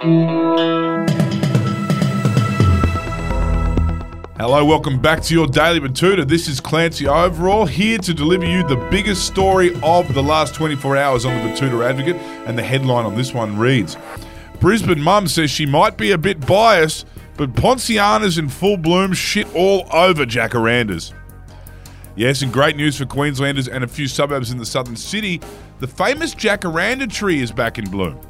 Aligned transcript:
Hello, 0.00 1.04
welcome 4.64 5.00
back 5.00 5.20
to 5.22 5.34
your 5.34 5.48
Daily 5.48 5.80
Betoota. 5.80 6.24
This 6.24 6.46
is 6.46 6.60
Clancy 6.60 7.08
Overall, 7.08 7.66
here 7.66 7.98
to 7.98 8.14
deliver 8.14 8.46
you 8.46 8.62
the 8.62 8.76
biggest 8.92 9.26
story 9.26 9.74
of 9.82 10.14
the 10.14 10.22
last 10.22 10.54
24 10.54 10.96
hours 10.96 11.24
on 11.24 11.34
the 11.34 11.52
Betoota 11.52 11.84
Advocate, 11.84 12.14
and 12.46 12.56
the 12.56 12.62
headline 12.62 13.06
on 13.06 13.16
this 13.16 13.34
one 13.34 13.58
reads 13.58 13.96
Brisbane 14.60 15.00
mum 15.00 15.26
says 15.26 15.50
she 15.50 15.66
might 15.66 15.96
be 15.96 16.12
a 16.12 16.18
bit 16.18 16.46
biased, 16.46 17.04
but 17.36 17.56
Poinciana's 17.56 18.38
in 18.38 18.48
full 18.48 18.76
bloom 18.76 19.12
shit 19.12 19.52
all 19.52 19.88
over 19.92 20.24
jacarandas. 20.24 21.12
Yes, 22.14 22.42
and 22.42 22.52
great 22.52 22.76
news 22.76 22.96
for 22.96 23.04
Queenslanders 23.04 23.66
and 23.66 23.82
a 23.82 23.88
few 23.88 24.06
suburbs 24.06 24.52
in 24.52 24.58
the 24.58 24.66
southern 24.66 24.94
city. 24.94 25.40
The 25.80 25.88
famous 25.88 26.36
jacaranda 26.36 27.12
tree 27.12 27.40
is 27.40 27.50
back 27.50 27.78
in 27.78 27.90
bloom. 27.90 28.20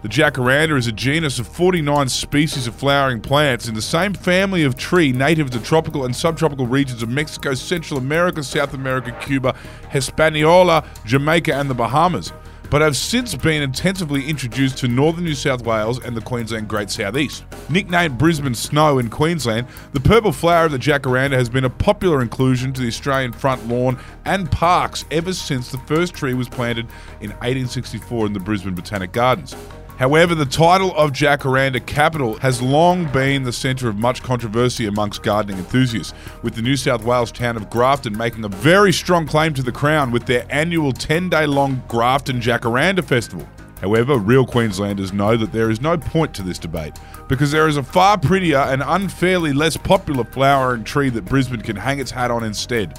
The 0.00 0.08
jacaranda 0.08 0.78
is 0.78 0.86
a 0.86 0.92
genus 0.92 1.40
of 1.40 1.48
49 1.48 2.08
species 2.08 2.68
of 2.68 2.76
flowering 2.76 3.20
plants 3.20 3.66
in 3.66 3.74
the 3.74 3.82
same 3.82 4.14
family 4.14 4.62
of 4.62 4.76
tree 4.76 5.10
native 5.10 5.50
to 5.50 5.60
tropical 5.60 6.04
and 6.04 6.14
subtropical 6.14 6.68
regions 6.68 7.02
of 7.02 7.08
Mexico, 7.08 7.54
Central 7.54 7.98
America, 7.98 8.44
South 8.44 8.74
America, 8.74 9.10
Cuba, 9.20 9.56
Hispaniola, 9.90 10.84
Jamaica, 11.04 11.52
and 11.52 11.68
the 11.68 11.74
Bahamas, 11.74 12.32
but 12.70 12.80
have 12.80 12.96
since 12.96 13.34
been 13.34 13.60
intensively 13.60 14.28
introduced 14.28 14.78
to 14.78 14.86
northern 14.86 15.24
New 15.24 15.34
South 15.34 15.64
Wales 15.64 15.98
and 16.04 16.16
the 16.16 16.20
Queensland 16.20 16.68
Great 16.68 16.90
Southeast. 16.90 17.44
Nicknamed 17.68 18.16
Brisbane 18.18 18.54
Snow 18.54 19.00
in 19.00 19.10
Queensland, 19.10 19.66
the 19.94 20.00
purple 20.00 20.30
flower 20.30 20.66
of 20.66 20.70
the 20.70 20.78
jacaranda 20.78 21.32
has 21.32 21.48
been 21.48 21.64
a 21.64 21.70
popular 21.70 22.22
inclusion 22.22 22.72
to 22.72 22.82
the 22.82 22.86
Australian 22.86 23.32
front 23.32 23.66
lawn 23.66 23.98
and 24.26 24.48
parks 24.52 25.04
ever 25.10 25.32
since 25.32 25.72
the 25.72 25.78
first 25.78 26.14
tree 26.14 26.34
was 26.34 26.48
planted 26.48 26.86
in 27.20 27.30
1864 27.30 28.26
in 28.26 28.32
the 28.32 28.38
Brisbane 28.38 28.76
Botanic 28.76 29.10
Gardens. 29.10 29.56
However, 29.98 30.36
the 30.36 30.46
title 30.46 30.96
of 30.96 31.10
Jacaranda 31.10 31.84
Capital 31.84 32.38
has 32.38 32.62
long 32.62 33.10
been 33.10 33.42
the 33.42 33.52
centre 33.52 33.88
of 33.88 33.98
much 33.98 34.22
controversy 34.22 34.86
amongst 34.86 35.24
gardening 35.24 35.58
enthusiasts, 35.58 36.14
with 36.42 36.54
the 36.54 36.62
New 36.62 36.76
South 36.76 37.02
Wales 37.02 37.32
town 37.32 37.56
of 37.56 37.68
Grafton 37.68 38.16
making 38.16 38.44
a 38.44 38.48
very 38.48 38.92
strong 38.92 39.26
claim 39.26 39.54
to 39.54 39.62
the 39.62 39.72
crown 39.72 40.12
with 40.12 40.24
their 40.24 40.46
annual 40.50 40.92
10 40.92 41.30
day 41.30 41.46
long 41.46 41.82
Grafton 41.88 42.40
Jacaranda 42.40 43.04
Festival. 43.04 43.48
However, 43.80 44.18
real 44.18 44.46
Queenslanders 44.46 45.12
know 45.12 45.36
that 45.36 45.50
there 45.50 45.68
is 45.68 45.80
no 45.80 45.98
point 45.98 46.32
to 46.34 46.42
this 46.42 46.60
debate 46.60 46.96
because 47.26 47.50
there 47.50 47.66
is 47.66 47.76
a 47.76 47.82
far 47.82 48.16
prettier 48.16 48.58
and 48.58 48.84
unfairly 48.86 49.52
less 49.52 49.76
popular 49.76 50.22
flowering 50.22 50.84
tree 50.84 51.08
that 51.10 51.24
Brisbane 51.24 51.62
can 51.62 51.74
hang 51.74 51.98
its 51.98 52.12
hat 52.12 52.30
on 52.30 52.44
instead. 52.44 52.96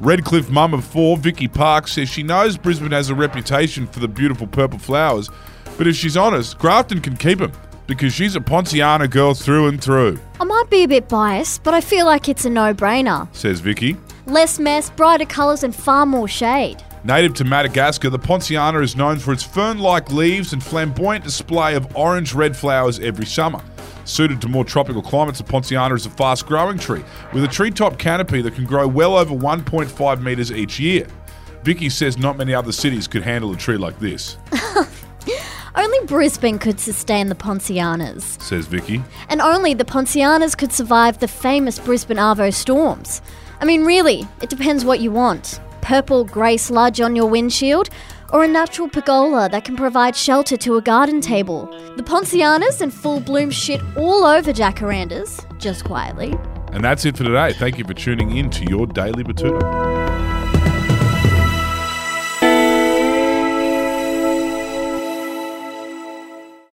Redcliffe 0.00 0.50
mum 0.50 0.74
of 0.74 0.84
four, 0.84 1.16
Vicky 1.16 1.48
Park, 1.48 1.88
says 1.88 2.10
she 2.10 2.22
knows 2.22 2.58
Brisbane 2.58 2.90
has 2.90 3.08
a 3.08 3.14
reputation 3.14 3.86
for 3.86 4.00
the 4.00 4.08
beautiful 4.08 4.46
purple 4.46 4.78
flowers, 4.78 5.30
but 5.78 5.86
if 5.86 5.96
she's 5.96 6.16
honest, 6.16 6.58
Grafton 6.58 7.00
can 7.00 7.16
keep 7.16 7.40
him 7.40 7.52
because 7.86 8.12
she's 8.12 8.36
a 8.36 8.40
Poinciana 8.40 9.08
girl 9.08 9.34
through 9.34 9.66
and 9.68 9.82
through, 9.82 10.18
I 10.40 10.44
might 10.44 10.70
be 10.70 10.84
a 10.84 10.88
bit 10.88 11.08
biased, 11.08 11.62
but 11.62 11.74
I 11.74 11.80
feel 11.80 12.06
like 12.06 12.28
it's 12.28 12.44
a 12.44 12.50
no 12.50 12.72
brainer. 12.72 13.28
says 13.34 13.60
Vicky. 13.60 13.96
Less 14.26 14.58
mess, 14.58 14.88
brighter 14.90 15.24
colours, 15.24 15.64
and 15.64 15.74
far 15.74 16.06
more 16.06 16.28
shade. 16.28 16.82
Native 17.04 17.34
to 17.34 17.44
Madagascar, 17.44 18.10
the 18.10 18.18
Poinciana 18.18 18.80
is 18.80 18.94
known 18.94 19.18
for 19.18 19.32
its 19.32 19.42
fern 19.42 19.78
like 19.78 20.12
leaves 20.12 20.52
and 20.52 20.62
flamboyant 20.62 21.24
display 21.24 21.74
of 21.74 21.96
orange 21.96 22.32
red 22.32 22.56
flowers 22.56 23.00
every 23.00 23.26
summer. 23.26 23.60
Suited 24.04 24.40
to 24.40 24.48
more 24.48 24.64
tropical 24.64 25.02
climates, 25.02 25.38
the 25.38 25.44
Poinciana 25.44 25.94
is 25.94 26.06
a 26.06 26.10
fast 26.10 26.46
growing 26.46 26.78
tree 26.78 27.04
with 27.32 27.42
a 27.42 27.48
treetop 27.48 27.98
canopy 27.98 28.40
that 28.42 28.54
can 28.54 28.64
grow 28.64 28.86
well 28.86 29.16
over 29.16 29.34
1.5 29.34 30.22
metres 30.22 30.52
each 30.52 30.78
year. 30.78 31.06
Vicky 31.64 31.88
says 31.88 32.18
not 32.18 32.36
many 32.36 32.54
other 32.54 32.72
cities 32.72 33.06
could 33.08 33.22
handle 33.22 33.52
a 33.52 33.56
tree 33.56 33.76
like 33.76 33.98
this, 33.98 34.36
Only 35.74 36.06
Brisbane 36.06 36.58
could 36.58 36.78
sustain 36.78 37.28
the 37.28 37.34
Poincianas. 37.34 38.40
says 38.42 38.66
Vicky. 38.66 39.02
And 39.28 39.40
only 39.40 39.74
the 39.74 39.84
Poincianas 39.84 40.56
could 40.56 40.72
survive 40.72 41.18
the 41.18 41.28
famous 41.28 41.78
Brisbane 41.78 42.18
Arvo 42.18 42.52
storms. 42.52 43.22
I 43.60 43.64
mean, 43.64 43.84
really, 43.84 44.26
it 44.42 44.50
depends 44.50 44.84
what 44.84 45.00
you 45.00 45.10
want. 45.10 45.60
Purple 45.80 46.24
grey 46.24 46.56
sludge 46.56 47.00
on 47.00 47.16
your 47.16 47.28
windshield, 47.28 47.88
or 48.32 48.44
a 48.44 48.48
natural 48.48 48.88
pergola 48.88 49.48
that 49.48 49.64
can 49.64 49.76
provide 49.76 50.16
shelter 50.16 50.56
to 50.56 50.76
a 50.76 50.82
garden 50.82 51.20
table. 51.20 51.66
The 51.96 52.02
Poincianas 52.02 52.80
and 52.80 52.92
full 52.92 53.20
bloom 53.20 53.50
shit 53.50 53.80
all 53.96 54.24
over 54.24 54.52
jacarandas, 54.52 55.44
just 55.58 55.84
quietly. 55.84 56.34
And 56.72 56.82
that's 56.82 57.04
it 57.04 57.16
for 57.16 57.24
today. 57.24 57.52
Thank 57.52 57.78
you 57.78 57.84
for 57.84 57.94
tuning 57.94 58.36
in 58.36 58.50
to 58.50 58.64
your 58.70 58.86
Daily 58.86 59.22
Betoota. 59.24 59.91